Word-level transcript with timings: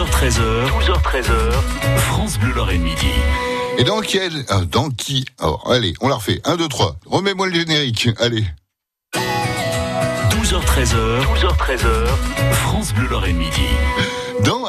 12h13h, 0.00 0.40
12h13h, 0.80 1.52
France 1.98 2.38
Bleu 2.38 2.54
Lorraine 2.54 2.80
Midi. 2.80 3.12
Et 3.76 3.84
dans 3.84 4.00
quel, 4.00 4.32
euh, 4.50 4.64
dans 4.64 4.88
qui, 4.88 5.26
alors, 5.38 5.70
allez, 5.70 5.92
on 6.00 6.08
la 6.08 6.14
refait. 6.14 6.40
1, 6.44 6.56
2, 6.56 6.68
3. 6.68 6.96
Remets-moi 7.04 7.48
le 7.48 7.52
générique. 7.52 8.08
Allez. 8.18 8.46
12h13h, 10.30 11.20
12h13h, 11.34 12.06
France 12.52 12.94
Bleu 12.94 13.08
Lorraine 13.08 13.36
Midi. 13.36 13.68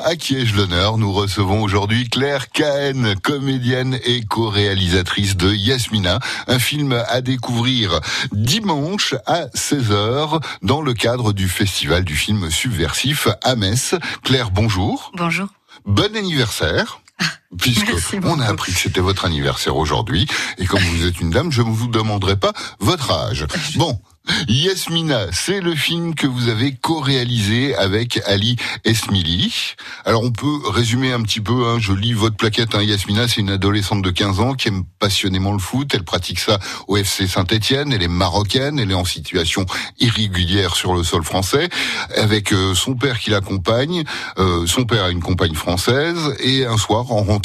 À 0.04 0.16
qui 0.16 0.36
ai-je 0.36 0.56
l'honneur, 0.56 0.98
nous 0.98 1.12
recevons 1.12 1.62
aujourd'hui 1.62 2.10
Claire 2.10 2.50
Cahen, 2.50 3.16
comédienne 3.22 4.00
et 4.04 4.24
co-réalisatrice 4.26 5.38
de 5.38 5.54
Yasmina, 5.54 6.20
un 6.48 6.60
film 6.60 7.04
à 7.08 7.22
découvrir 7.22 8.00
dimanche 8.32 9.14
à 9.28 9.46
16h 9.48 10.42
dans 10.64 10.82
le 10.82 10.94
cadre 10.94 11.34
du 11.34 11.48
festival 11.48 12.04
du 12.04 12.16
film 12.16 12.50
subversif 12.50 13.28
à 13.44 13.56
Metz. 13.56 13.96
Claire, 14.24 14.50
bonjour. 14.50 15.12
Bonjour. 15.16 15.48
Bon 15.86 16.16
anniversaire. 16.16 17.02
Puisque 17.58 17.92
on 18.24 18.40
a 18.40 18.46
appris 18.46 18.72
que 18.72 18.80
c'était 18.80 19.02
votre 19.02 19.26
anniversaire 19.26 19.76
aujourd'hui, 19.76 20.28
et 20.58 20.66
comme 20.66 20.82
vous 20.82 21.06
êtes 21.06 21.20
une 21.20 21.32
dame, 21.32 21.52
je 21.52 21.62
ne 21.62 21.70
vous 21.70 21.88
demanderai 21.88 22.38
pas 22.38 22.54
votre 22.80 23.12
âge. 23.12 23.46
Bon, 23.76 24.00
Yasmina, 24.48 25.28
c'est 25.32 25.62
le 25.62 25.74
film 25.74 26.14
que 26.14 26.28
vous 26.28 26.48
avez 26.48 26.76
co-réalisé 26.76 27.76
avec 27.76 28.22
Ali 28.28 28.56
Esmili. 28.86 29.74
Alors 30.06 30.22
on 30.24 30.32
peut 30.32 30.60
résumer 30.70 31.12
un 31.12 31.22
petit 31.24 31.42
peu, 31.42 31.68
hein, 31.68 31.78
je 31.80 31.92
lis 31.94 32.14
votre 32.14 32.36
plaquette, 32.36 32.76
hein, 32.76 32.84
Yasmina, 32.84 33.28
c'est 33.28 33.42
une 33.42 33.50
adolescente 33.50 34.04
de 34.04 34.12
15 34.12 34.40
ans 34.40 34.54
qui 34.54 34.68
aime 34.68 34.84
passionnément 35.00 35.54
le 35.54 35.60
foot, 35.60 35.92
elle 35.96 36.04
pratique 36.04 36.40
ça 36.40 36.60
au 36.88 36.98
FC 36.98 37.28
Saint-Etienne, 37.28 37.94
elle 37.94 38.04
est 38.04 38.08
marocaine, 38.08 38.78
elle 38.78 38.92
est 38.92 38.96
en 38.96 39.06
situation 39.06 39.66
irrégulière 40.00 40.76
sur 40.76 40.94
le 40.94 41.04
sol 41.04 41.24
français, 41.24 41.70
avec 42.16 42.54
euh, 42.54 42.76
son 42.76 42.96
père 42.96 43.20
qui 43.20 43.32
l'accompagne, 43.32 44.04
euh, 44.38 44.68
son 44.68 44.86
père 44.86 45.06
a 45.06 45.10
une 45.10 45.22
compagne 45.22 45.56
française, 45.56 46.36
et 46.40 46.66
un 46.66 46.78
soir, 46.78 47.12
en 47.12 47.24
rentrant 47.24 47.41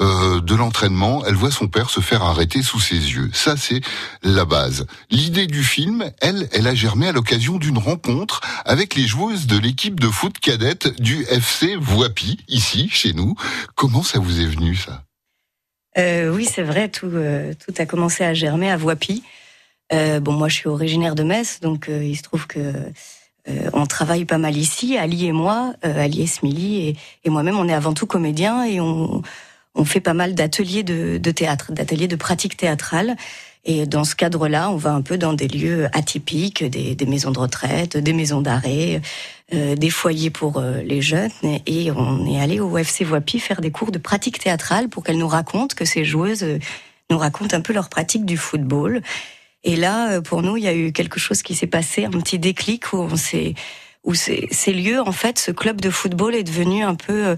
euh, 0.00 0.40
de 0.40 0.54
l'entraînement, 0.54 1.24
elle 1.26 1.34
voit 1.34 1.50
son 1.50 1.68
père 1.68 1.90
se 1.90 2.00
faire 2.00 2.22
arrêter 2.22 2.62
sous 2.62 2.80
ses 2.80 2.94
yeux. 2.94 3.30
Ça, 3.32 3.56
c'est 3.56 3.80
la 4.22 4.44
base. 4.44 4.86
L'idée 5.10 5.46
du 5.46 5.62
film, 5.62 6.10
elle, 6.20 6.48
elle 6.52 6.66
a 6.66 6.74
germé 6.74 7.08
à 7.08 7.12
l'occasion 7.12 7.56
d'une 7.56 7.78
rencontre 7.78 8.40
avec 8.64 8.94
les 8.94 9.06
joueuses 9.06 9.46
de 9.46 9.58
l'équipe 9.58 10.00
de 10.00 10.08
foot 10.08 10.38
cadette 10.38 11.00
du 11.00 11.22
FC 11.24 11.76
Voipy, 11.76 12.38
ici, 12.48 12.88
chez 12.90 13.12
nous. 13.12 13.34
Comment 13.74 14.02
ça 14.02 14.18
vous 14.18 14.40
est 14.40 14.46
venu, 14.46 14.76
ça? 14.76 15.04
Euh, 15.96 16.34
oui, 16.34 16.48
c'est 16.50 16.62
vrai, 16.62 16.88
tout, 16.88 17.06
euh, 17.06 17.54
tout 17.64 17.72
a 17.78 17.86
commencé 17.86 18.24
à 18.24 18.34
germer 18.34 18.70
à 18.70 18.76
Voipy. 18.76 19.22
Bon, 19.92 20.32
moi, 20.32 20.48
je 20.48 20.56
suis 20.56 20.68
originaire 20.68 21.14
de 21.14 21.22
Metz, 21.22 21.60
donc 21.60 21.88
il 21.88 22.16
se 22.16 22.22
trouve 22.22 22.48
que 22.48 22.58
euh, 23.48 23.70
on 23.72 23.86
travaille 23.86 24.24
pas 24.24 24.38
mal 24.38 24.56
ici, 24.56 24.96
Ali 24.96 25.26
et 25.26 25.32
moi, 25.32 25.74
euh, 25.84 26.04
Ali 26.04 26.22
Esmili 26.22 26.88
et, 26.88 26.96
et 27.24 27.30
moi-même, 27.30 27.58
on 27.58 27.68
est 27.68 27.74
avant 27.74 27.92
tout 27.92 28.06
comédiens 28.06 28.64
et 28.64 28.80
on, 28.80 29.22
on 29.74 29.84
fait 29.84 30.00
pas 30.00 30.14
mal 30.14 30.34
d'ateliers 30.34 30.82
de, 30.82 31.18
de 31.18 31.30
théâtre, 31.30 31.72
d'ateliers 31.72 32.08
de 32.08 32.16
pratique 32.16 32.56
théâtrale. 32.56 33.16
Et 33.66 33.86
dans 33.86 34.04
ce 34.04 34.14
cadre-là, 34.14 34.70
on 34.70 34.76
va 34.76 34.92
un 34.92 35.00
peu 35.00 35.16
dans 35.16 35.32
des 35.32 35.48
lieux 35.48 35.88
atypiques, 35.92 36.64
des, 36.64 36.94
des 36.94 37.06
maisons 37.06 37.30
de 37.30 37.38
retraite, 37.38 37.96
des 37.96 38.12
maisons 38.12 38.42
d'arrêt, 38.42 39.00
euh, 39.54 39.74
des 39.74 39.90
foyers 39.90 40.30
pour 40.30 40.58
euh, 40.58 40.82
les 40.82 41.00
jeunes. 41.00 41.30
Et 41.66 41.90
on 41.90 42.26
est 42.26 42.40
allé 42.40 42.60
au 42.60 42.76
FC 42.76 43.04
Voipy 43.04 43.40
faire 43.40 43.60
des 43.62 43.70
cours 43.70 43.90
de 43.90 43.98
pratique 43.98 44.38
théâtrale 44.38 44.88
pour 44.88 45.02
qu'elles 45.02 45.18
nous 45.18 45.28
racontent, 45.28 45.74
que 45.74 45.84
ces 45.86 46.04
joueuses 46.04 46.42
euh, 46.42 46.58
nous 47.10 47.18
racontent 47.18 47.56
un 47.56 47.60
peu 47.62 47.72
leur 47.72 47.88
pratique 47.88 48.26
du 48.26 48.36
football. 48.36 49.02
Et 49.64 49.76
là, 49.76 50.12
euh, 50.12 50.20
pour 50.20 50.42
nous, 50.42 50.56
il 50.56 50.62
y 50.62 50.68
a 50.68 50.74
eu 50.74 50.92
quelque 50.92 51.18
chose 51.18 51.42
qui 51.42 51.54
s'est 51.54 51.66
passé, 51.66 52.04
un 52.04 52.10
petit 52.10 52.38
déclic 52.38 52.92
où 52.92 53.08
ces, 53.16 53.54
lieux, 54.66 55.00
en 55.00 55.12
fait, 55.12 55.38
ce 55.38 55.50
club 55.50 55.80
de 55.80 55.90
football 55.90 56.34
est 56.34 56.44
devenu 56.44 56.84
un 56.84 56.94
peu 56.94 57.26
euh, 57.26 57.36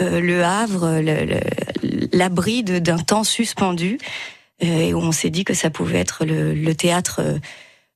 euh, 0.00 0.20
le 0.20 0.42
havre, 0.42 1.00
l'abri 2.12 2.62
d'un 2.64 2.98
temps 2.98 3.24
suspendu, 3.24 3.98
et 4.58 4.94
où 4.94 4.98
on 4.98 5.12
s'est 5.12 5.28
dit 5.28 5.44
que 5.44 5.52
ça 5.52 5.68
pouvait 5.68 5.98
être 5.98 6.24
le, 6.24 6.72
théâtre, 6.74 7.20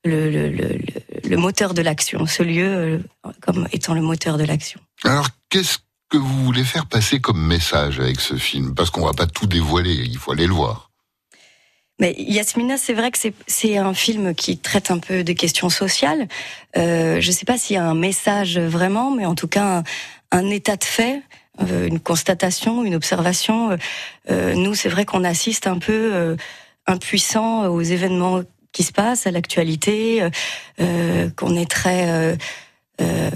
le, 0.04 1.36
moteur 1.36 1.72
de 1.72 1.80
l'action, 1.80 2.26
ce 2.26 2.42
lieu 2.42 3.02
comme 3.40 3.66
étant 3.72 3.94
le 3.94 4.02
moteur 4.02 4.36
de 4.36 4.44
l'action. 4.44 4.78
Alors, 5.04 5.28
qu'est-ce 5.48 5.78
que 6.10 6.18
vous 6.18 6.44
voulez 6.44 6.64
faire 6.64 6.84
passer 6.84 7.18
comme 7.18 7.40
message 7.46 7.98
avec 7.98 8.20
ce 8.20 8.34
film? 8.34 8.74
Parce 8.74 8.90
qu'on 8.90 9.06
va 9.06 9.14
pas 9.14 9.26
tout 9.26 9.46
dévoiler, 9.46 9.94
il 9.94 10.18
faut 10.18 10.32
aller 10.32 10.46
le 10.46 10.52
voir. 10.52 10.89
Mais 12.00 12.14
Yasmina, 12.18 12.78
c'est 12.78 12.94
vrai 12.94 13.10
que 13.10 13.18
c'est- 13.46 13.76
un 13.76 13.94
film 13.94 14.34
qui 14.34 14.56
traite 14.58 14.90
un 14.90 14.98
peu 14.98 15.22
des 15.22 15.34
questions 15.34 15.68
sociales. 15.68 16.26
Euh, 16.76 17.20
je 17.20 17.26
ne 17.28 17.32
sais 17.32 17.44
pas 17.44 17.58
s'il 17.58 17.76
y 17.76 17.78
a 17.78 17.84
un 17.84 17.94
message 17.94 18.58
vraiment, 18.58 19.10
mais 19.10 19.26
en 19.26 19.34
tout 19.34 19.48
cas 19.48 19.82
un, 20.32 20.50
état 20.50 20.76
de 20.76 20.84
fait, 20.84 21.22
euh, 21.60 21.86
une 21.86 22.00
constatation, 22.00 22.84
une 22.84 22.94
observation. 22.94 23.76
Euh, 24.30 24.54
nous, 24.54 24.74
c'est 24.74 24.88
vrai 24.88 25.04
qu'on 25.04 25.24
assiste 25.24 25.66
un 25.66 25.78
peu 25.78 25.92
euh, 26.14 26.36
impuissant 26.86 27.66
aux 27.66 27.82
événements 27.82 28.42
qui 28.72 28.82
se 28.82 28.92
passent, 28.92 29.26
à 29.26 29.30
l'actualité, 29.30 30.22
euh, 30.22 30.30
euh, 30.80 31.30
qu'on 31.36 31.54
est 31.56 31.70
très, 31.70 32.08
euh, 32.10 32.36
euh, 33.02 33.30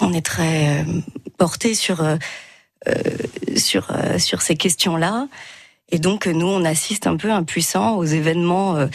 on 0.00 0.12
est 0.14 0.24
très 0.24 0.80
euh, 0.80 0.84
porté 1.36 1.74
sur 1.74 2.02
euh, 2.02 2.16
euh, 2.88 2.94
sur 3.56 3.90
euh, 3.90 4.18
sur 4.18 4.40
ces 4.42 4.56
questions-là. 4.56 5.28
Et 5.90 5.98
donc, 5.98 6.26
nous, 6.26 6.46
on 6.48 6.64
assiste 6.64 7.06
un 7.06 7.16
peu 7.16 7.30
impuissants 7.30 7.96
aux 7.96 8.04
événements 8.04 8.76
euh, 8.76 8.86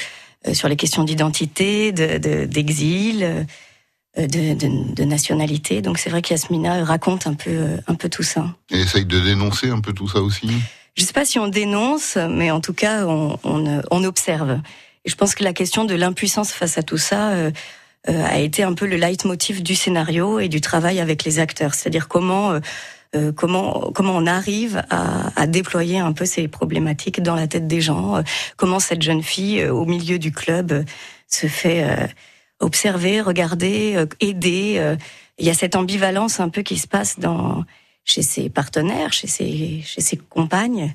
euh, 0.48 0.54
sur 0.54 0.68
les 0.68 0.76
questions 0.76 1.04
d'identité, 1.04 1.92
de- 1.92 2.18
de- 2.18 2.46
d'exil, 2.46 3.24
euh, 3.24 4.28
de, 4.28 4.54
de, 4.56 4.94
de 4.94 5.04
nationalité. 5.06 5.82
Donc, 5.82 5.98
c'est 5.98 6.10
vrai 6.10 6.22
qu'Yasmina 6.22 6.84
raconte 6.84 7.28
un 7.28 7.34
peu, 7.34 7.78
un 7.88 7.96
peu 7.96 8.10
tout 8.10 8.24
ça. 8.24 8.54
Et 8.70 8.80
essaye 8.82 9.06
de 9.06 9.20
dénoncer 9.20 9.70
un 9.70 9.80
peu 9.80 9.94
tout 9.94 10.10
ça 10.10 10.20
aussi. 10.20 10.50
Je 10.98 11.04
ne 11.04 11.08
sais 11.08 11.14
pas 11.14 11.24
si 11.24 11.40
on 11.40 11.48
dénonce, 11.48 12.18
mais 12.30 12.52
en 12.52 12.60
tout 12.60 12.74
cas, 12.74 13.06
on, 13.06 13.40
on, 13.46 13.82
on 13.90 14.04
observe. 14.04 14.60
Et 15.06 15.10
je 15.10 15.16
pense 15.16 15.34
que 15.34 15.44
la 15.46 15.54
question 15.54 15.86
de 15.86 15.96
l'impuissance 15.96 16.52
face 16.52 16.78
à 16.78 16.84
tout 16.84 16.98
ça 16.98 17.30
euh, 17.30 17.52
euh, 18.10 18.26
a 18.26 18.40
été 18.40 18.64
un 18.64 18.74
peu 18.74 18.86
le 18.86 18.98
leitmotiv 18.98 19.64
du 19.64 19.76
scénario 19.76 20.40
et 20.40 20.50
du 20.50 20.60
travail 20.60 21.00
avec 21.00 21.24
les 21.24 21.40
acteurs. 21.40 21.74
C'est-à-dire 21.74 22.10
comment, 22.10 22.52
euh, 22.52 22.60
euh, 23.14 23.34
comment, 23.34 23.92
comment 23.94 24.16
on 24.16 24.26
arrive 24.26 24.84
à, 24.90 25.30
à 25.42 25.46
déployer 25.46 26.00
un 26.00 26.14
peu 26.14 26.26
ces 26.26 26.48
problématiques 26.48 27.22
dans 27.22 27.36
la 27.36 27.48
tête 27.48 27.68
des 27.68 27.82
gens? 27.82 28.16
euh, 28.16 28.22
comment 28.56 28.80
cette 28.80 29.02
jeune 29.02 29.22
fille, 29.22 29.62
euh, 29.62 29.74
au 29.74 29.86
milieu 29.86 30.18
du 30.18 30.32
club, 30.32 30.86
se 31.28 31.48
fait 31.48 32.10
observer, 32.60 33.22
regarder, 33.22 34.06
aider? 34.20 34.96
Il 35.38 35.46
y 35.46 35.50
a 35.50 35.54
cette 35.54 35.78
ambivalence 35.78 36.42
un 36.42 36.50
peu 36.50 36.62
qui 36.62 36.78
se 36.78 36.88
passe 36.88 37.20
dans 37.20 37.64
chez 38.04 38.22
ses 38.22 38.50
partenaires, 38.50 39.14
chez 39.14 39.28
ses, 39.28 39.82
chez 39.86 40.02
ses 40.02 40.18
compagnes, 40.18 40.94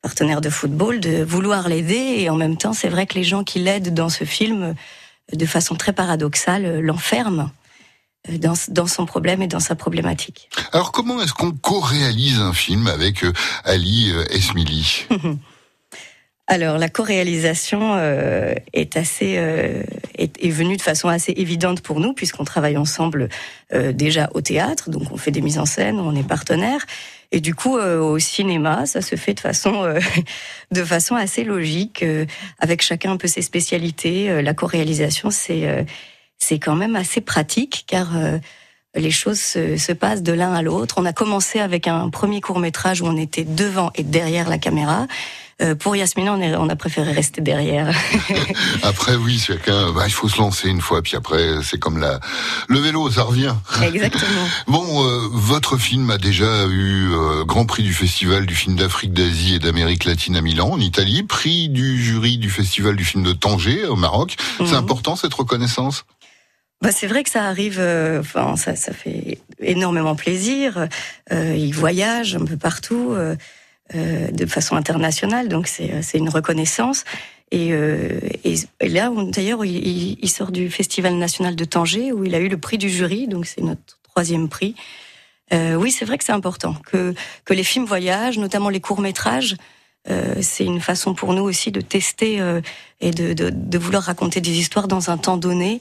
partenaires 0.00 0.40
de 0.40 0.50
football, 0.50 1.00
de 1.00 1.24
vouloir 1.24 1.68
l'aider. 1.68 2.14
Et 2.18 2.30
en 2.30 2.36
même 2.36 2.56
temps, 2.56 2.74
c'est 2.74 2.88
vrai 2.88 3.06
que 3.06 3.14
les 3.14 3.24
gens 3.24 3.42
qui 3.42 3.58
l'aident 3.58 3.92
dans 3.92 4.08
ce 4.08 4.22
film, 4.22 4.76
de 5.32 5.46
façon 5.46 5.74
très 5.74 5.92
paradoxale, 5.92 6.78
l'enferment 6.78 7.50
dans, 8.28 8.54
dans 8.68 8.86
son 8.86 9.06
problème 9.06 9.42
et 9.42 9.48
dans 9.48 9.60
sa 9.60 9.74
problématique. 9.74 10.48
Alors, 10.72 10.92
comment 10.92 11.20
est-ce 11.20 11.32
qu'on 11.32 11.50
co-réalise 11.50 12.38
un 12.40 12.52
film 12.52 12.86
avec 12.86 13.24
euh, 13.24 13.32
Ali 13.64 14.10
euh, 14.12 14.24
Esmili? 14.30 15.06
Alors, 16.48 16.76
la 16.76 16.88
co-réalisation 16.88 17.94
euh, 17.94 18.52
est 18.72 18.96
assez 18.96 19.36
euh, 19.38 19.84
est, 20.18 20.36
est 20.44 20.50
venue 20.50 20.76
de 20.76 20.82
façon 20.82 21.08
assez 21.08 21.32
évidente 21.36 21.80
pour 21.80 22.00
nous 22.00 22.12
puisqu'on 22.12 22.44
travaille 22.44 22.76
ensemble 22.76 23.28
euh, 23.72 23.92
déjà 23.92 24.28
au 24.34 24.40
théâtre, 24.40 24.90
donc 24.90 25.12
on 25.12 25.16
fait 25.16 25.30
des 25.30 25.40
mises 25.40 25.58
en 25.58 25.66
scène, 25.66 25.98
on 26.00 26.14
est 26.16 26.26
partenaires, 26.26 26.84
et 27.30 27.40
du 27.40 27.54
coup 27.54 27.78
euh, 27.78 28.00
au 28.00 28.18
cinéma, 28.18 28.86
ça 28.86 29.02
se 29.02 29.16
fait 29.16 29.34
de 29.34 29.40
façon 29.40 29.84
euh, 29.84 30.00
de 30.72 30.84
façon 30.84 31.14
assez 31.14 31.44
logique, 31.44 32.02
euh, 32.02 32.26
avec 32.58 32.82
chacun 32.82 33.12
un 33.12 33.16
peu 33.16 33.28
ses 33.28 33.42
spécialités. 33.42 34.28
Euh, 34.28 34.42
la 34.42 34.52
co-réalisation, 34.52 35.30
c'est 35.30 35.66
euh, 35.68 35.84
c'est 36.42 36.58
quand 36.58 36.74
même 36.76 36.96
assez 36.96 37.20
pratique 37.20 37.84
car 37.86 38.16
euh, 38.16 38.38
les 38.94 39.10
choses 39.12 39.40
se, 39.40 39.76
se 39.76 39.92
passent 39.92 40.22
de 40.22 40.32
l'un 40.32 40.52
à 40.52 40.62
l'autre. 40.62 40.96
On 40.98 41.04
a 41.06 41.12
commencé 41.12 41.60
avec 41.60 41.86
un 41.86 42.10
premier 42.10 42.40
court 42.40 42.58
métrage 42.58 43.00
où 43.00 43.06
on 43.06 43.16
était 43.16 43.44
devant 43.44 43.90
et 43.94 44.02
derrière 44.02 44.48
la 44.48 44.58
caméra. 44.58 45.06
Euh, 45.60 45.74
pour 45.76 45.94
Yasmina, 45.94 46.32
on, 46.34 46.40
est- 46.40 46.56
on 46.56 46.68
a 46.68 46.74
préféré 46.76 47.12
rester 47.12 47.40
derrière. 47.40 47.94
Après, 48.82 49.14
oui, 49.14 49.38
chacun, 49.38 49.92
bah, 49.92 50.04
il 50.06 50.12
faut 50.12 50.28
se 50.28 50.38
lancer 50.38 50.68
une 50.68 50.80
fois, 50.80 51.02
puis 51.02 51.14
après, 51.16 51.62
c'est 51.62 51.78
comme 51.78 51.98
la, 51.98 52.18
le 52.68 52.80
vélo, 52.80 53.08
ça 53.10 53.22
revient. 53.22 53.54
Exactement. 53.82 54.48
Bon, 54.66 55.06
euh, 55.06 55.28
votre 55.30 55.76
film 55.76 56.10
a 56.10 56.18
déjà 56.18 56.66
eu 56.66 57.12
euh, 57.12 57.44
Grand 57.44 57.66
Prix 57.66 57.82
du 57.84 57.92
Festival 57.94 58.46
du 58.46 58.54
film 58.54 58.74
d'Afrique, 58.76 59.12
d'Asie 59.12 59.54
et 59.54 59.58
d'Amérique 59.58 60.04
latine 60.04 60.36
à 60.36 60.40
Milan, 60.40 60.70
en 60.72 60.80
Italie, 60.80 61.22
prix 61.22 61.68
du 61.68 62.02
jury 62.02 62.38
du 62.38 62.50
Festival 62.50 62.96
du 62.96 63.04
film 63.04 63.22
de 63.22 63.32
Tanger, 63.32 63.84
au 63.86 63.96
Maroc. 63.96 64.36
C'est 64.58 64.64
Mhm. 64.64 64.74
important, 64.74 65.14
cette 65.16 65.34
reconnaissance? 65.34 66.04
Bah, 66.82 66.90
c'est 66.90 67.06
vrai 67.06 67.22
que 67.22 67.30
ça 67.30 67.44
arrive, 67.44 67.78
euh, 67.78 68.20
enfin, 68.20 68.56
ça, 68.56 68.74
ça 68.74 68.92
fait 68.92 69.38
énormément 69.60 70.16
plaisir. 70.16 70.88
Euh, 71.32 71.54
il 71.56 71.72
voyage 71.72 72.34
un 72.34 72.44
peu 72.44 72.56
partout, 72.56 73.12
euh, 73.12 73.36
euh, 73.94 74.28
de 74.32 74.46
façon 74.46 74.74
internationale, 74.74 75.48
donc 75.48 75.68
c'est 75.68 76.02
c'est 76.02 76.18
une 76.18 76.28
reconnaissance. 76.28 77.04
Et, 77.52 77.72
euh, 77.72 78.18
et, 78.44 78.54
et 78.80 78.88
là, 78.88 79.12
d'ailleurs, 79.28 79.64
il, 79.64 80.18
il- 80.20 80.28
sort 80.30 80.50
du 80.50 80.70
Festival 80.70 81.14
national 81.16 81.54
de 81.54 81.64
Tanger 81.64 82.10
où 82.12 82.24
il 82.24 82.34
a 82.34 82.40
eu 82.40 82.48
le 82.48 82.58
prix 82.58 82.78
du 82.78 82.88
jury, 82.90 83.28
donc 83.28 83.46
c'est 83.46 83.60
notre 83.60 84.00
troisième 84.02 84.48
prix. 84.48 84.74
Euh, 85.52 85.74
oui, 85.76 85.92
c'est 85.92 86.04
vrai 86.06 86.18
que 86.18 86.24
c'est 86.24 86.32
important 86.32 86.74
que 86.90 87.14
que 87.44 87.54
les 87.54 87.64
films 87.64 87.84
voyagent, 87.84 88.38
notamment 88.38 88.70
les 88.70 88.80
courts 88.80 89.00
métrages. 89.02 89.56
Euh, 90.10 90.34
c'est 90.40 90.64
une 90.64 90.80
façon 90.80 91.14
pour 91.14 91.32
nous 91.32 91.44
aussi 91.44 91.70
de 91.70 91.80
tester 91.80 92.40
euh, 92.40 92.60
et 93.00 93.12
de, 93.12 93.34
de, 93.34 93.50
de, 93.50 93.78
vouloir 93.78 94.02
raconter 94.02 94.40
des 94.40 94.58
histoires 94.58 94.88
dans 94.88 95.10
un 95.10 95.16
temps 95.18 95.36
donné. 95.36 95.80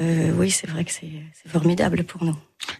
Euh, 0.00 0.32
oui, 0.36 0.50
c'est 0.50 0.68
vrai 0.68 0.84
que 0.84 0.92
c'est 0.92 1.10
formidable 1.46 2.04
pour 2.04 2.24
nous. 2.24 2.36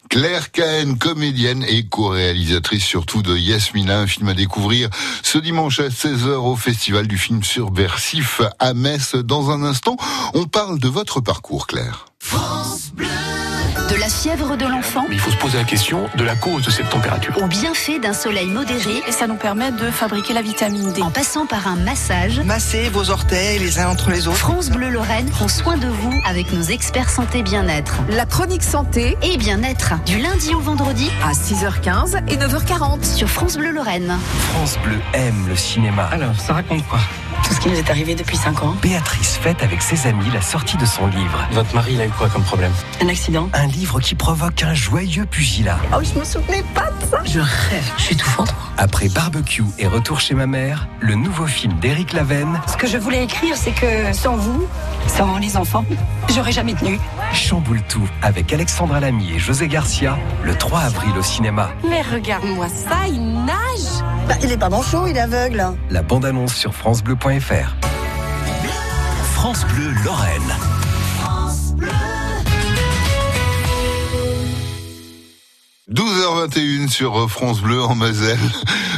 Claire 0.08 0.50
Cahen, 0.50 0.96
comédienne 0.98 1.64
et 1.68 1.86
co-réalisatrice 1.86 2.84
surtout 2.84 3.22
de 3.22 3.36
Yasmina, 3.36 4.00
un 4.00 4.06
film 4.06 4.28
à 4.28 4.34
découvrir 4.34 4.88
ce 5.22 5.38
dimanche 5.38 5.80
à 5.80 5.88
16h 5.88 6.34
au 6.34 6.56
Festival 6.56 7.06
du 7.06 7.18
film 7.18 7.42
subversif 7.42 8.40
à 8.58 8.74
Metz. 8.74 9.14
Dans 9.14 9.50
un 9.50 9.62
instant, 9.62 9.96
on 10.34 10.44
parle 10.46 10.78
de 10.78 10.88
votre 10.88 11.20
parcours, 11.20 11.66
Claire. 11.66 12.06
France 12.18 12.90
Bleu 12.94 13.06
de 13.90 13.96
la 13.96 14.08
fièvre 14.08 14.56
de 14.56 14.66
l'enfant. 14.66 15.06
Il 15.10 15.18
faut 15.18 15.32
se 15.32 15.36
poser 15.36 15.58
la 15.58 15.64
question 15.64 16.08
de 16.16 16.22
la 16.22 16.36
cause 16.36 16.64
de 16.64 16.70
cette 16.70 16.88
température. 16.90 17.36
Au 17.42 17.46
bienfait 17.46 17.98
d'un 17.98 18.12
soleil 18.12 18.46
modéré. 18.46 19.02
Et 19.08 19.12
ça 19.12 19.26
nous 19.26 19.34
permet 19.34 19.72
de 19.72 19.90
fabriquer 19.90 20.32
la 20.32 20.42
vitamine 20.42 20.92
D. 20.92 21.02
En 21.02 21.10
passant 21.10 21.46
par 21.46 21.66
un 21.66 21.74
massage. 21.74 22.40
Massez 22.40 22.88
vos 22.88 23.10
orteils 23.10 23.58
les 23.58 23.80
uns 23.80 23.88
entre 23.88 24.10
les 24.10 24.28
autres. 24.28 24.38
France 24.38 24.70
Bleu 24.70 24.90
Lorraine 24.90 25.28
prend 25.30 25.48
soin 25.48 25.76
de 25.76 25.88
vous 25.88 26.14
avec 26.24 26.52
nos 26.52 26.62
experts 26.62 27.10
santé 27.10 27.42
bien-être. 27.42 27.96
La 28.10 28.26
chronique 28.26 28.62
santé 28.62 29.16
et 29.22 29.36
bien-être. 29.36 29.94
Du 30.06 30.18
lundi 30.18 30.54
au 30.54 30.60
vendredi. 30.60 31.10
À 31.24 31.32
6h15 31.32 32.22
et 32.28 32.36
9h40. 32.36 33.04
Sur 33.04 33.28
France 33.28 33.56
Bleu 33.56 33.72
Lorraine. 33.72 34.16
France 34.52 34.78
Bleu 34.84 35.00
aime 35.14 35.48
le 35.48 35.56
cinéma. 35.56 36.04
Alors, 36.12 36.38
ça 36.38 36.52
raconte 36.52 36.86
quoi? 36.86 37.00
Tout 37.50 37.56
ce 37.56 37.60
qui 37.62 37.68
nous 37.68 37.78
est 37.78 37.90
arrivé 37.90 38.14
depuis 38.14 38.36
5 38.36 38.62
ans. 38.62 38.76
Béatrice 38.80 39.36
fête 39.36 39.60
avec 39.64 39.82
ses 39.82 40.06
amis 40.06 40.30
la 40.32 40.40
sortie 40.40 40.76
de 40.76 40.86
son 40.86 41.08
livre. 41.08 41.44
Votre 41.50 41.74
mari, 41.74 41.94
il 41.94 42.00
a 42.00 42.06
eu 42.06 42.10
quoi 42.10 42.28
comme 42.28 42.44
problème? 42.44 42.70
Un 43.02 43.08
accident. 43.08 43.48
Un 43.54 43.66
livre 43.66 43.98
qui 43.98 44.14
provoque 44.14 44.62
un 44.62 44.72
joyeux 44.72 45.26
pugilat. 45.26 45.78
Oh, 45.92 46.00
je 46.00 46.16
me 46.16 46.24
souvenais 46.24 46.62
pas 46.76 46.90
de 46.90 47.10
ça. 47.10 47.18
Je 47.24 47.40
rêve, 47.40 47.92
je 47.96 48.02
suis 48.02 48.16
tout 48.16 48.28
fendre. 48.28 48.54
Après 48.78 49.08
Barbecue 49.08 49.64
et 49.80 49.88
Retour 49.88 50.20
chez 50.20 50.34
ma 50.34 50.46
mère, 50.46 50.86
le 51.00 51.16
nouveau 51.16 51.46
film 51.46 51.74
d'Éric 51.80 52.12
Lavenne. 52.12 52.60
Ce 52.68 52.76
que 52.76 52.86
je 52.86 52.98
voulais 52.98 53.24
écrire, 53.24 53.56
c'est 53.56 53.72
que 53.72 54.12
sans 54.12 54.36
vous, 54.36 54.68
sans 55.08 55.38
les 55.38 55.56
enfants, 55.56 55.84
j'aurais 56.32 56.52
jamais 56.52 56.74
tenu. 56.74 57.00
Chamboule 57.32 57.82
tout 57.88 58.08
avec 58.22 58.52
Alexandra 58.52 59.00
Lamy 59.00 59.32
et 59.34 59.38
José 59.40 59.66
Garcia 59.66 60.16
le 60.44 60.54
3 60.54 60.78
avril 60.82 61.18
au 61.18 61.22
cinéma. 61.22 61.70
Mais 61.88 62.02
regarde-moi 62.02 62.68
ça, 62.68 63.08
il 63.08 63.44
nage 63.44 64.04
bah, 64.30 64.36
Il 64.42 64.52
est 64.52 64.56
pas 64.56 64.68
manchot, 64.68 65.06
il 65.06 65.16
est 65.16 65.20
aveugle. 65.20 65.64
La 65.90 66.02
bande-annonce 66.02 66.54
sur 66.54 66.74
francebleu.fr. 66.74 67.74
France 69.34 69.66
Bleu 69.66 69.90
Lorraine. 70.04 70.69
12h21 76.46 76.88
sur 76.88 77.30
France 77.30 77.60
Bleu 77.60 77.82
en 77.82 77.94
Moselle. 77.94 78.38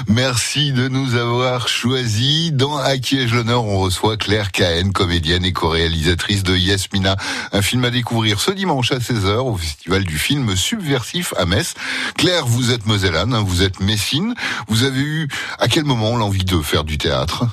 Merci 0.06 0.72
de 0.72 0.86
nous 0.86 1.16
avoir 1.16 1.66
choisis. 1.66 2.52
Dans 2.52 2.76
À 2.76 2.98
qui 2.98 3.18
ai-je 3.18 3.34
l'honneur, 3.34 3.64
on 3.64 3.80
reçoit 3.80 4.16
Claire 4.16 4.52
Cahen, 4.52 4.92
comédienne 4.92 5.44
et 5.44 5.52
co-réalisatrice 5.52 6.44
de 6.44 6.54
Yasmina, 6.54 7.16
un 7.52 7.62
film 7.62 7.84
à 7.84 7.90
découvrir 7.90 8.38
ce 8.40 8.52
dimanche 8.52 8.92
à 8.92 8.98
16h 8.98 9.38
au 9.38 9.56
Festival 9.56 10.04
du 10.04 10.18
film 10.18 10.54
subversif 10.54 11.34
à 11.36 11.44
Metz. 11.44 11.74
Claire, 12.16 12.46
vous 12.46 12.70
êtes 12.70 12.86
mosellane, 12.86 13.34
hein, 13.34 13.42
vous 13.44 13.62
êtes 13.62 13.80
messine. 13.80 14.34
Vous 14.68 14.84
avez 14.84 15.00
eu 15.00 15.28
à 15.58 15.66
quel 15.66 15.84
moment 15.84 16.16
l'envie 16.16 16.44
de 16.44 16.60
faire 16.60 16.84
du 16.84 16.96
théâtre? 16.96 17.46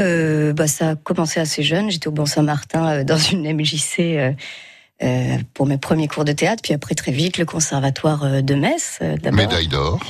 Euh, 0.00 0.52
bah, 0.52 0.66
Ça 0.66 0.90
a 0.90 0.96
commencé 0.96 1.38
assez 1.38 1.62
jeune. 1.62 1.90
J'étais 1.90 2.08
au 2.08 2.12
Bon 2.12 2.26
Saint-Martin 2.26 2.88
euh, 2.88 3.04
dans 3.04 3.18
une 3.18 3.52
MJC. 3.52 4.00
Euh, 4.00 4.32
euh, 5.04 5.38
pour 5.52 5.66
mes 5.66 5.78
premiers 5.78 6.08
cours 6.08 6.24
de 6.24 6.32
théâtre, 6.32 6.62
puis 6.62 6.72
après 6.72 6.94
très 6.94 7.12
vite 7.12 7.38
le 7.38 7.44
conservatoire 7.44 8.24
euh, 8.24 8.40
de 8.40 8.54
Metz. 8.54 8.98
Euh, 9.02 9.16
Médaille 9.32 9.68
d'or. 9.68 10.00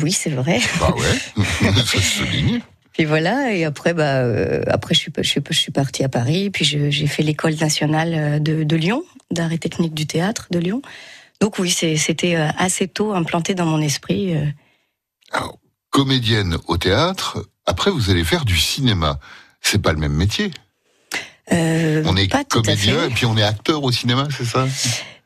Oui, 0.00 0.12
c'est 0.12 0.30
vrai. 0.30 0.60
Bah 0.78 0.94
ouais, 0.96 1.42
ça 1.74 1.82
se 1.82 2.00
souligne. 2.00 2.60
Puis 2.92 3.04
voilà, 3.04 3.52
et 3.52 3.64
après, 3.64 3.94
bah, 3.94 4.18
euh, 4.18 4.62
après 4.68 4.94
je 4.94 5.00
suis, 5.00 5.12
je 5.16 5.22
suis, 5.22 5.40
je 5.48 5.58
suis 5.58 5.72
partie 5.72 6.04
à 6.04 6.08
Paris, 6.08 6.50
puis 6.50 6.64
j'ai 6.64 7.06
fait 7.06 7.22
l'école 7.22 7.54
nationale 7.54 8.42
de, 8.42 8.62
de 8.62 8.76
Lyon, 8.76 9.04
d'art 9.30 9.52
et 9.52 9.58
technique 9.58 9.94
du 9.94 10.06
théâtre 10.06 10.48
de 10.50 10.58
Lyon. 10.58 10.82
Donc 11.40 11.58
oui, 11.58 11.70
c'était 11.70 12.34
assez 12.34 12.88
tôt 12.88 13.14
implanté 13.14 13.54
dans 13.54 13.64
mon 13.64 13.80
esprit. 13.80 14.34
Alors, 15.32 15.58
comédienne 15.88 16.58
au 16.66 16.76
théâtre, 16.76 17.46
après 17.64 17.90
vous 17.90 18.10
allez 18.10 18.24
faire 18.24 18.44
du 18.44 18.58
cinéma. 18.58 19.18
C'est 19.62 19.80
pas 19.80 19.92
le 19.92 19.98
même 19.98 20.12
métier. 20.12 20.50
Euh, 21.52 22.02
on 22.06 22.16
est 22.16 22.30
pas 22.30 22.44
comédien 22.44 23.06
et 23.06 23.10
puis 23.10 23.26
on 23.26 23.36
est 23.36 23.42
acteur 23.42 23.82
au 23.82 23.90
cinéma, 23.90 24.28
c'est 24.36 24.44
ça? 24.44 24.66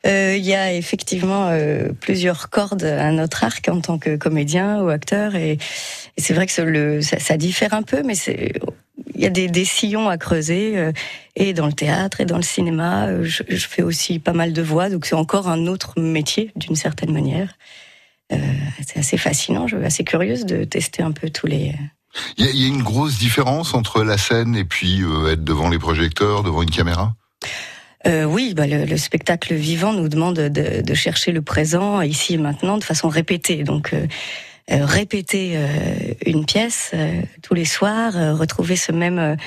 Il 0.05 0.11
euh, 0.11 0.37
y 0.37 0.53
a 0.53 0.71
effectivement 0.71 1.49
euh, 1.49 1.89
plusieurs 1.99 2.51
cordes 2.51 2.83
à 2.83 3.09
notre 3.11 3.43
arc 3.43 3.67
en 3.69 3.81
tant 3.81 3.97
que 3.97 4.15
comédien 4.17 4.79
ou 4.81 4.89
acteur 4.89 5.33
et, 5.33 5.53
et 5.53 6.21
c'est 6.21 6.35
vrai 6.35 6.45
que 6.45 6.61
le, 6.61 7.01
ça, 7.01 7.17
ça, 7.17 7.37
diffère 7.37 7.73
un 7.73 7.81
peu, 7.81 8.03
mais 8.03 8.13
c'est 8.13 8.53
il 9.15 9.21
y 9.21 9.25
a 9.25 9.31
des, 9.31 9.47
des, 9.47 9.65
sillons 9.65 10.07
à 10.07 10.17
creuser 10.17 10.77
euh, 10.77 10.91
et 11.35 11.53
dans 11.53 11.65
le 11.65 11.73
théâtre 11.73 12.21
et 12.21 12.25
dans 12.25 12.35
le 12.37 12.43
cinéma. 12.43 13.23
Je, 13.23 13.41
je 13.47 13.67
fais 13.67 13.81
aussi 13.81 14.19
pas 14.19 14.33
mal 14.33 14.53
de 14.53 14.61
voix, 14.61 14.91
donc 14.91 15.07
c'est 15.07 15.15
encore 15.15 15.47
un 15.47 15.65
autre 15.65 15.99
métier 15.99 16.51
d'une 16.55 16.75
certaine 16.75 17.11
manière. 17.11 17.57
c'est 18.29 18.99
assez 18.99 19.17
fascinant, 19.17 19.65
je 19.67 19.77
suis 19.77 19.85
assez 19.85 20.03
curieuse 20.03 20.45
de 20.45 20.65
tester 20.65 21.01
un 21.01 21.13
peu 21.13 21.31
tous 21.31 21.47
les 21.47 21.73
il 22.37 22.45
y, 22.45 22.61
y, 22.61 22.65
a 22.65 22.67
une 22.67 22.83
grosse 22.83 23.17
différence 23.17 23.73
entre 23.73 24.03
la 24.03 24.17
scène 24.17 24.55
et 24.55 24.65
puis 24.65 25.01
euh, 25.01 25.33
être 25.33 25.43
devant 25.43 25.69
les 25.69 25.79
projecteurs, 25.79 26.43
devant 26.43 26.61
une 26.61 26.71
caméra? 26.71 27.13
Euh, 28.07 28.23
oui, 28.23 28.53
bah 28.55 28.67
le, 28.67 28.85
le, 28.85 28.97
spectacle 28.97 29.55
vivant 29.55 29.93
nous 29.93 30.09
demande 30.09 30.35
de, 30.35 30.93
chercher 30.93 31.31
le 31.31 31.41
présent 31.41 32.01
ici 32.01 32.35
et 32.35 32.37
maintenant 32.37 32.77
de 32.77 32.83
façon 32.83 33.09
répétée. 33.09 33.63
Donc 33.63 33.93
euh, 33.93 34.05
répéter 34.69 35.57
une 36.25 36.45
pièce 36.45 36.91
tous 37.43 37.53
les 37.53 37.65
soirs, 37.65 38.13
retrouver 38.37 38.75
ce 38.75 38.91
même 38.91 39.37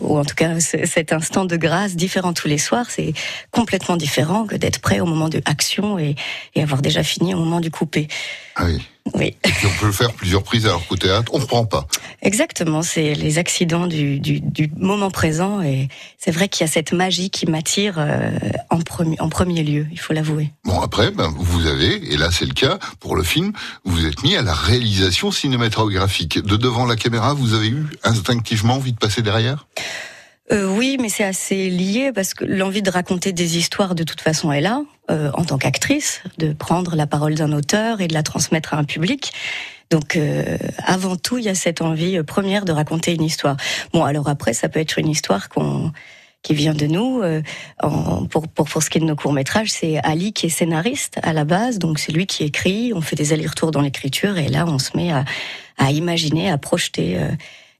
ou 0.00 0.18
en 0.18 0.24
tout 0.24 0.34
cas 0.34 0.58
cet 0.60 1.12
instant 1.12 1.44
de 1.44 1.56
grâce 1.56 1.94
différent 1.94 2.32
tous 2.32 2.48
les 2.48 2.58
soirs, 2.58 2.90
c'est 2.90 3.12
complètement 3.50 3.96
différent 3.96 4.44
que 4.44 4.56
d'être 4.56 4.80
prêt 4.80 5.00
au 5.00 5.06
moment 5.06 5.28
de 5.28 5.40
action 5.44 5.98
et, 5.98 6.16
et 6.54 6.62
avoir 6.62 6.82
déjà 6.82 7.02
fini 7.02 7.32
au 7.32 7.38
moment 7.38 7.60
du 7.60 7.70
coupé. 7.70 8.08
Ah 8.56 8.64
oui. 8.66 8.82
Oui. 9.14 9.34
Et 9.44 9.50
puis 9.50 9.66
on 9.66 9.80
peut 9.80 9.92
faire 9.92 10.12
plusieurs 10.12 10.42
prises 10.44 10.64
alors 10.66 10.86
qu'au 10.86 10.96
théâtre, 10.96 11.32
on 11.34 11.38
ne 11.38 11.42
reprend 11.42 11.64
pas. 11.64 11.86
Exactement, 12.22 12.82
c'est 12.82 13.14
les 13.14 13.38
accidents 13.38 13.88
du, 13.88 14.20
du, 14.20 14.40
du 14.40 14.70
moment 14.76 15.10
présent 15.10 15.60
et 15.60 15.88
c'est 16.18 16.30
vrai 16.30 16.48
qu'il 16.48 16.64
y 16.64 16.68
a 16.68 16.72
cette 16.72 16.92
magie 16.92 17.28
qui 17.28 17.46
m'attire 17.50 17.96
euh, 17.98 18.30
en, 18.70 18.80
premier, 18.80 19.20
en 19.20 19.28
premier 19.28 19.64
lieu, 19.64 19.86
il 19.90 19.98
faut 19.98 20.12
l'avouer. 20.12 20.52
Bon 20.64 20.80
après, 20.80 21.10
ben, 21.10 21.32
vous 21.36 21.66
avez, 21.66 22.12
et 22.12 22.16
là 22.16 22.30
c'est 22.30 22.46
le 22.46 22.54
cas 22.54 22.78
pour 23.00 23.16
le 23.16 23.24
film, 23.24 23.52
vous 23.84 24.06
êtes 24.06 24.22
mis 24.22 24.36
à 24.36 24.42
la 24.42 24.54
réalisation 24.54 25.32
cinématographique. 25.32 26.38
De 26.38 26.56
devant 26.56 26.86
la 26.86 26.96
caméra, 26.96 27.34
vous 27.34 27.54
avez 27.54 27.68
eu 27.68 27.86
instinctivement 28.04 28.74
envie 28.74 28.92
de 28.92 28.98
passer 28.98 29.22
derrière? 29.22 29.66
Euh, 30.52 30.68
oui, 30.76 30.98
mais 31.00 31.08
c'est 31.08 31.24
assez 31.24 31.70
lié 31.70 32.12
parce 32.14 32.34
que 32.34 32.44
l'envie 32.44 32.82
de 32.82 32.90
raconter 32.90 33.32
des 33.32 33.58
histoires 33.58 33.94
de 33.94 34.04
toute 34.04 34.20
façon 34.20 34.52
est 34.52 34.60
là, 34.60 34.82
euh, 35.10 35.30
en 35.34 35.44
tant 35.44 35.58
qu'actrice, 35.58 36.22
de 36.38 36.52
prendre 36.52 36.94
la 36.94 37.06
parole 37.06 37.34
d'un 37.34 37.52
auteur 37.52 38.00
et 38.00 38.08
de 38.08 38.14
la 38.14 38.22
transmettre 38.22 38.74
à 38.74 38.78
un 38.78 38.84
public. 38.84 39.32
Donc 39.92 40.16
euh, 40.16 40.56
avant 40.78 41.16
tout, 41.16 41.36
il 41.36 41.44
y 41.44 41.50
a 41.50 41.54
cette 41.54 41.82
envie 41.82 42.16
euh, 42.16 42.22
première 42.22 42.64
de 42.64 42.72
raconter 42.72 43.14
une 43.14 43.22
histoire. 43.22 43.58
Bon, 43.92 44.04
alors 44.04 44.26
après, 44.28 44.54
ça 44.54 44.70
peut 44.70 44.80
être 44.80 44.98
une 44.98 45.08
histoire 45.08 45.50
qu'on 45.50 45.92
qui 46.42 46.54
vient 46.54 46.74
de 46.74 46.86
nous. 46.86 47.20
Euh, 47.22 47.42
en, 47.82 48.24
pour, 48.24 48.48
pour, 48.48 48.66
pour 48.66 48.82
ce 48.82 48.90
qui 48.90 48.98
est 48.98 49.00
de 49.00 49.06
nos 49.06 49.14
courts 49.14 49.34
métrages, 49.34 49.70
c'est 49.70 49.98
Ali 50.02 50.32
qui 50.32 50.46
est 50.46 50.48
scénariste 50.48 51.20
à 51.22 51.32
la 51.34 51.44
base, 51.44 51.78
donc 51.78 51.98
c'est 51.98 52.10
lui 52.10 52.26
qui 52.26 52.42
écrit. 52.42 52.92
On 52.94 53.02
fait 53.02 53.16
des 53.16 53.32
allers-retours 53.32 53.70
dans 53.70 53.82
l'écriture 53.82 54.38
et 54.38 54.48
là, 54.48 54.64
on 54.66 54.78
se 54.78 54.96
met 54.96 55.12
à, 55.12 55.24
à 55.76 55.92
imaginer, 55.92 56.50
à 56.50 56.58
projeter 56.58 57.18
euh, 57.18 57.28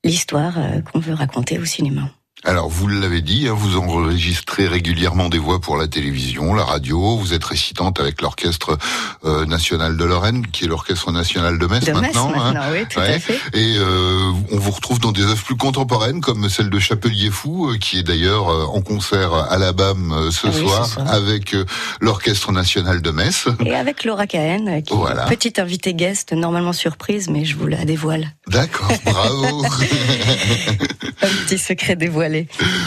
l'histoire 0.04 0.58
qu'on 0.92 1.00
veut 1.00 1.14
raconter 1.14 1.58
au 1.58 1.64
cinéma. 1.64 2.10
Alors, 2.44 2.68
vous 2.68 2.88
l'avez 2.88 3.20
dit, 3.20 3.46
hein, 3.46 3.54
vous 3.56 3.76
enregistrez 3.78 4.66
régulièrement 4.66 5.28
des 5.28 5.38
voix 5.38 5.60
pour 5.60 5.76
la 5.76 5.86
télévision, 5.86 6.54
la 6.54 6.64
radio. 6.64 7.16
Vous 7.16 7.34
êtes 7.34 7.44
récitante 7.44 8.00
avec 8.00 8.20
l'Orchestre 8.20 8.78
euh, 9.24 9.46
national 9.46 9.96
de 9.96 10.04
Lorraine, 10.04 10.44
qui 10.48 10.64
est 10.64 10.66
l'Orchestre 10.66 11.12
national 11.12 11.56
de 11.58 11.66
Metz 11.66 11.84
de 11.84 11.92
maintenant. 11.92 12.28
Metz, 12.30 12.36
maintenant 12.38 12.62
oui, 12.72 12.84
tout 12.90 12.98
ouais. 12.98 13.14
à 13.14 13.20
fait. 13.20 13.38
Et 13.54 13.76
euh, 13.78 14.32
on 14.50 14.58
vous 14.58 14.72
retrouve 14.72 14.98
dans 14.98 15.12
des 15.12 15.22
œuvres 15.22 15.40
plus 15.44 15.54
contemporaines, 15.56 16.20
comme 16.20 16.48
celle 16.48 16.68
de 16.68 16.78
Chapelier 16.80 17.30
Fou, 17.30 17.68
euh, 17.70 17.78
qui 17.78 18.00
est 18.00 18.02
d'ailleurs 18.02 18.46
en 18.74 18.80
concert 18.80 19.32
à 19.34 19.56
la 19.56 19.72
BAM 19.72 20.12
ce, 20.32 20.48
oui, 20.48 20.66
soir, 20.66 20.86
ce 20.86 20.94
soir. 20.94 21.12
avec 21.12 21.54
l'Orchestre 22.00 22.50
national 22.50 23.02
de 23.02 23.10
Metz. 23.12 23.46
Et 23.64 23.76
avec 23.76 24.02
Laura 24.04 24.26
Cahen, 24.26 24.82
qui 24.82 24.94
Voilà. 24.94 25.26
est 25.26 25.28
petite 25.28 25.60
invitée 25.60 25.94
guest, 25.94 26.32
normalement 26.32 26.72
surprise, 26.72 27.28
mais 27.28 27.44
je 27.44 27.56
vous 27.56 27.68
la 27.68 27.84
dévoile. 27.84 28.32
D'accord, 28.48 28.90
bravo. 29.04 29.64
Un 31.22 31.28
petit 31.46 31.58
secret 31.58 31.94
dévoilé. 31.94 32.31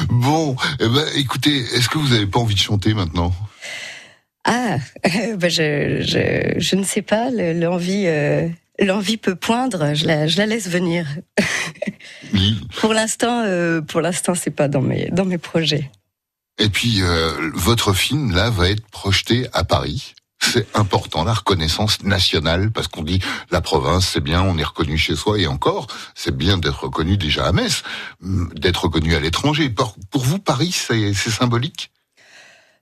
Bon, 0.10 0.56
eh 0.80 0.88
ben, 0.88 1.06
écoutez, 1.16 1.58
est-ce 1.58 1.90
que 1.90 1.98
vous 1.98 2.10
n'avez 2.10 2.28
pas 2.28 2.40
envie 2.40 2.56
de 2.56 2.60
chanter 2.60 2.94
maintenant? 2.94 3.34
Ah, 4.44 4.78
bah 5.38 5.50
je, 5.50 6.02
je, 6.02 6.60
je 6.60 6.76
ne 6.76 6.84
sais 6.84 7.02
pas, 7.02 7.30
le- 7.32 7.54
l'envie... 7.60 8.04
euh, 8.08 8.48
L'envie 8.78 9.16
peut 9.16 9.36
poindre, 9.36 9.94
je 9.94 10.06
la, 10.06 10.28
je 10.28 10.38
la 10.38 10.46
laisse 10.46 10.68
venir. 10.68 11.08
Oui. 12.34 12.60
Pour 12.82 12.94
l'instant, 12.94 13.44
euh, 13.46 13.80
pour 13.80 14.02
l'instant, 14.02 14.36
c'est 14.36 14.52
pas 14.52 14.68
dans 14.68 14.82
mes 14.82 15.08
dans 15.14 15.24
mes 15.24 15.38
projets. 15.38 15.90
Et 16.60 16.68
puis, 16.68 17.02
euh, 17.02 17.32
votre 17.54 17.94
film, 17.94 18.36
là, 18.36 18.50
va 18.50 18.70
être 18.70 18.86
projeté 18.90 19.48
à 19.54 19.64
Paris. 19.64 20.14
C'est 20.52 20.68
important, 20.76 21.24
la 21.24 21.34
reconnaissance 21.34 22.04
nationale, 22.04 22.72
parce 22.72 22.88
qu'on 22.88 23.04
dit 23.04 23.22
la 23.52 23.62
province, 23.62 24.08
c'est 24.08 24.22
bien, 24.22 24.42
on 24.42 24.58
est 24.58 24.64
reconnu 24.64 24.98
chez 24.98 25.16
soi, 25.16 25.40
et 25.40 25.48
encore, 25.48 25.88
c'est 26.14 26.36
bien 26.36 26.58
d'être 26.58 26.84
reconnu 26.86 27.18
déjà 27.18 27.46
à 27.46 27.52
Metz, 27.52 27.84
d'être 28.22 28.86
reconnu 28.86 29.16
à 29.16 29.20
l'étranger. 29.20 29.70
Pour, 29.70 29.96
vous, 30.14 30.40
Paris, 30.40 30.72
c'est 30.72 31.14
symbolique? 31.14 31.92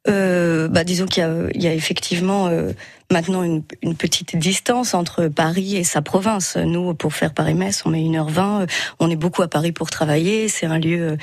Euh, 0.08 0.68
bah, 0.68 0.84
disons 0.84 1.06
qu'il 1.06 1.24
y, 1.56 1.68
a 1.68 1.74
effectivement 1.74 2.48
euh, 2.48 2.74
maintenant 3.10 3.42
une, 3.42 3.64
une, 3.82 3.96
petite 3.96 4.36
distance 4.36 4.94
entre 4.94 5.30
Paris 5.30 5.78
et 5.78 5.86
sa 5.86 6.02
province. 6.02 6.58
Nous, 6.58 6.94
pour 6.94 7.14
faire 7.14 7.34
Paris-Metz, 7.34 7.84
on 7.86 7.90
met 7.90 8.02
1h20. 8.02 8.70
On 9.00 9.10
est 9.10 9.16
beaucoup 9.16 9.44
à 9.44 9.48
Paris 9.48 9.72
pour 9.72 9.90
travailler. 9.90 10.50
C'est 10.50 10.66
un 10.66 10.78
lieu 10.78 11.12
euh, 11.12 11.18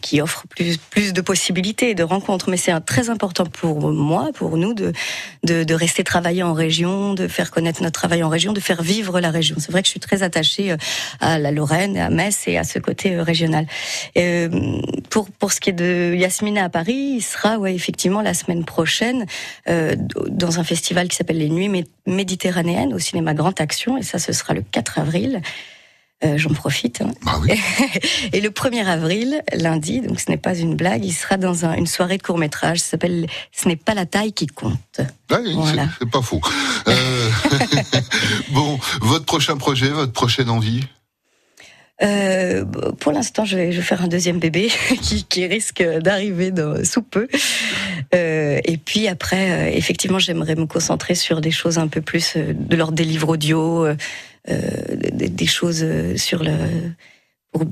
qui 0.00 0.20
offre 0.20 0.44
plus, 0.48 0.76
plus 0.76 1.12
de 1.12 1.20
possibilités 1.20 1.94
de 1.94 2.02
rencontres. 2.02 2.48
Mais 2.50 2.56
c'est 2.56 2.78
très 2.80 3.10
important 3.10 3.44
pour 3.44 3.90
moi, 3.90 4.30
pour 4.34 4.56
nous, 4.56 4.74
de, 4.74 4.92
de, 5.44 5.64
de, 5.64 5.74
rester 5.74 6.04
travailler 6.04 6.42
en 6.42 6.52
région, 6.52 7.14
de 7.14 7.26
faire 7.28 7.50
connaître 7.50 7.82
notre 7.82 7.98
travail 7.98 8.22
en 8.22 8.28
région, 8.28 8.52
de 8.52 8.60
faire 8.60 8.82
vivre 8.82 9.20
la 9.20 9.30
région. 9.30 9.56
C'est 9.58 9.72
vrai 9.72 9.82
que 9.82 9.86
je 9.86 9.90
suis 9.90 10.00
très 10.00 10.22
attachée 10.22 10.72
euh, 10.72 10.76
à 11.20 11.38
la 11.38 11.50
Lorraine, 11.50 11.96
à 11.96 12.10
Metz 12.10 12.46
et 12.46 12.58
à 12.58 12.64
ce 12.64 12.78
côté 12.78 13.14
euh, 13.14 13.22
régional. 13.22 13.66
Euh, 14.16 14.48
pour, 15.10 15.30
pour 15.30 15.52
ce 15.52 15.60
qui 15.60 15.70
est 15.70 15.74
de 15.74 16.14
Yasmina 16.16 16.64
à 16.64 16.68
Paris, 16.68 17.14
il 17.16 17.22
sera 17.22 17.58
ouais, 17.58 17.74
effectivement 17.74 18.22
la 18.22 18.34
semaine 18.34 18.64
prochaine 18.64 19.26
euh, 19.68 19.96
dans 20.28 20.58
un 20.60 20.64
festival 20.64 21.08
qui 21.08 21.16
s'appelle 21.16 21.38
les 21.38 21.48
Nuits 21.48 21.84
Méditerranéennes 22.06 22.94
au 22.94 22.98
cinéma 22.98 23.34
Grand 23.34 23.60
Action. 23.60 23.96
Et 23.96 24.02
ça, 24.02 24.18
ce 24.18 24.32
sera 24.32 24.54
le 24.54 24.62
4 24.62 24.98
avril. 24.98 25.42
Euh, 26.22 26.36
J'en 26.36 26.50
profite. 26.50 27.00
Hein. 27.00 27.12
Bah 27.24 27.40
oui. 27.40 27.58
Et 28.32 28.40
le 28.40 28.50
1er 28.50 28.84
avril, 28.84 29.42
lundi, 29.54 30.00
donc 30.00 30.20
ce 30.20 30.30
n'est 30.30 30.36
pas 30.36 30.54
une 30.54 30.76
blague, 30.76 31.04
il 31.04 31.12
sera 31.12 31.38
dans 31.38 31.64
un, 31.64 31.74
une 31.74 31.86
soirée 31.86 32.18
de 32.18 32.22
court 32.22 32.36
métrage. 32.36 32.80
S'appelle 32.80 33.26
Ce 33.52 33.68
n'est 33.68 33.76
pas 33.76 33.94
la 33.94 34.04
taille 34.04 34.32
qui 34.32 34.46
compte. 34.46 35.00
Oui, 35.30 35.54
voilà. 35.54 35.88
c'est 35.98 36.10
pas 36.10 36.20
faux. 36.20 36.40
Euh... 36.88 37.30
bon, 38.52 38.78
votre 39.00 39.24
prochain 39.24 39.56
projet, 39.56 39.88
votre 39.88 40.12
prochaine 40.12 40.50
envie? 40.50 40.82
Euh, 42.02 42.64
pour 42.98 43.12
l'instant, 43.12 43.44
je 43.44 43.56
vais, 43.56 43.72
je 43.72 43.76
vais 43.76 43.82
faire 43.82 44.02
un 44.02 44.08
deuxième 44.08 44.38
bébé 44.38 44.70
qui, 45.02 45.24
qui 45.24 45.46
risque 45.46 45.82
d'arriver 45.82 46.52
sous 46.84 47.02
peu. 47.02 47.28
Euh, 48.14 48.60
et 48.64 48.76
puis 48.78 49.08
après, 49.08 49.50
euh, 49.50 49.76
effectivement, 49.76 50.18
j'aimerais 50.18 50.54
me 50.54 50.66
concentrer 50.66 51.14
sur 51.14 51.40
des 51.40 51.50
choses 51.50 51.78
un 51.78 51.88
peu 51.88 52.00
plus 52.00 52.36
de 52.36 52.76
l'ordre 52.76 52.94
des 52.94 53.04
livres 53.04 53.28
audio, 53.28 53.86
des, 54.46 55.28
des, 55.28 55.46
choses 55.46 55.84
sur 56.16 56.42
le 56.42 56.52
pour 57.52 57.64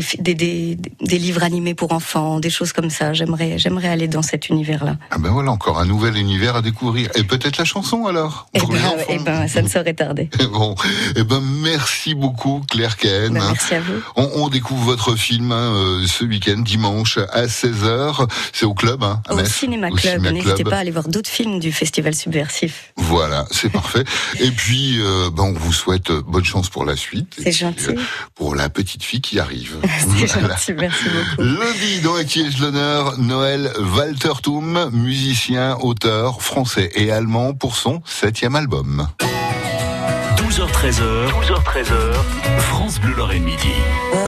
des, 0.00 0.34
des, 0.34 0.34
des, 0.34 0.78
des, 1.00 1.18
livres 1.18 1.42
animés 1.42 1.74
pour 1.74 1.92
enfants, 1.92 2.40
des 2.40 2.50
choses 2.50 2.72
comme 2.72 2.90
ça. 2.90 3.12
J'aimerais, 3.12 3.58
j'aimerais 3.58 3.88
aller 3.88 4.08
dans 4.08 4.22
cet 4.22 4.48
univers-là. 4.48 4.96
Ah 5.10 5.18
ben 5.18 5.30
voilà, 5.30 5.50
encore 5.50 5.78
un 5.78 5.86
nouvel 5.86 6.16
univers 6.16 6.56
à 6.56 6.62
découvrir. 6.62 7.10
Et 7.14 7.24
peut-être 7.24 7.56
la 7.58 7.64
chanson 7.64 8.06
alors 8.06 8.48
Eh 8.54 8.60
ben, 8.60 8.76
eh 9.08 9.18
ben, 9.18 9.48
ça 9.48 9.62
ne 9.62 9.68
saurait 9.68 9.94
tarder. 9.94 10.28
bon, 10.52 10.74
eh 11.16 11.24
ben 11.24 11.40
merci 11.40 12.14
beaucoup 12.14 12.62
Claire 12.70 12.96
Ken. 12.96 13.32
Ben, 13.32 13.40
merci 13.48 13.74
à 13.74 13.80
vous. 13.80 14.00
On, 14.16 14.30
on 14.36 14.48
découvre 14.48 14.84
votre 14.84 15.14
film 15.16 15.52
hein, 15.52 16.02
ce 16.06 16.24
week-end, 16.24 16.58
dimanche 16.58 17.18
à 17.32 17.46
16h. 17.46 18.28
C'est 18.52 18.66
au 18.66 18.74
club, 18.74 19.02
hein, 19.02 19.20
à 19.28 19.32
Au 19.34 19.36
Metz, 19.36 19.52
Cinéma 19.52 19.88
au 19.88 19.94
Club. 19.94 20.22
N'hésitez 20.22 20.64
pas 20.64 20.76
à 20.76 20.80
aller 20.80 20.90
voir 20.90 21.08
d'autres 21.08 21.30
films 21.30 21.58
du 21.58 21.72
Festival 21.72 22.14
Subversif. 22.14 22.92
Voilà, 22.96 23.46
c'est 23.50 23.70
parfait. 23.70 24.04
Et 24.40 24.50
puis, 24.50 24.98
euh, 25.00 25.30
ben, 25.30 25.44
on 25.44 25.52
vous 25.52 25.72
souhaite 25.72 26.10
euh, 26.10 26.22
bonne 26.26 26.44
chance 26.44 26.68
pour 26.68 26.84
la 26.84 26.96
suite. 26.96 27.36
C'est 27.42 27.52
gentil. 27.52 27.90
euh, 27.90 27.94
pour 28.34 28.54
la 28.54 28.68
petite 28.68 29.02
fille 29.02 29.20
qui 29.20 29.38
arrive. 29.38 29.76
C'est 29.98 30.26
Voilà. 30.38 30.54
gentil, 30.54 30.72
merci 30.74 31.04
beaucoup. 31.04 31.42
Lundi, 31.42 32.00
dans 32.02 32.14
qui 32.26 32.40
ai-je 32.42 32.60
l'honneur 32.62 33.18
Noël 33.18 33.72
Waltertum, 33.96 34.90
musicien, 34.92 35.76
auteur 35.80 36.42
français 36.42 36.90
et 36.94 37.10
allemand 37.12 37.54
pour 37.54 37.76
son 37.76 38.02
septième 38.04 38.56
album. 38.56 39.06
12h13h, 40.36 41.28
12h13h, 41.30 42.58
France 42.58 43.00
Bleu 43.00 43.14
Lorraine 43.16 43.44
Midi. 43.44 43.68